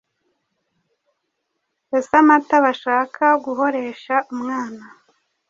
Ese 1.97 2.13
amata 2.21 2.55
bashaka 2.65 3.23
guhoresha 3.43 4.15
umwana. 4.33 4.83